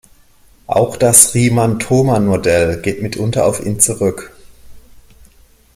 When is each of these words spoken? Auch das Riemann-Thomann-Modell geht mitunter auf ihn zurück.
Auch 0.65 0.97
das 0.97 1.35
Riemann-Thomann-Modell 1.35 2.81
geht 2.81 3.03
mitunter 3.03 3.45
auf 3.45 3.63
ihn 3.63 3.79
zurück. 3.79 4.33